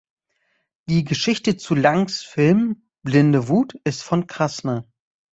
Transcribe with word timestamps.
Die 0.89 1.03
Geschichte 1.03 1.57
zu 1.57 1.75
Langs 1.75 2.23
Film 2.23 2.89
"Blinde 3.03 3.47
Wut" 3.49 3.75
ist 3.83 4.01
von 4.01 4.25
Krasna. 4.25 4.83